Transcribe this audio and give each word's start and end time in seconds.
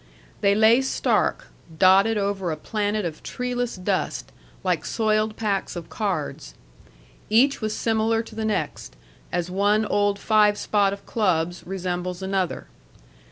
They 0.41 0.55
lay 0.55 0.81
stark, 0.81 1.49
dotted 1.77 2.17
over 2.17 2.49
a 2.51 2.57
planet 2.57 3.05
of 3.05 3.21
treeless 3.21 3.75
dust, 3.75 4.31
like 4.63 4.83
soiled 4.83 5.37
packs 5.37 5.75
of 5.75 5.91
cards. 5.91 6.55
Each 7.29 7.61
was 7.61 7.75
similar 7.75 8.23
to 8.23 8.33
the 8.33 8.43
next, 8.45 8.95
as 9.31 9.51
one 9.51 9.85
old 9.85 10.17
five 10.17 10.57
spot 10.57 10.91
of 10.91 11.05
clubs 11.05 11.61
resembles 11.67 12.23
another. 12.23 12.65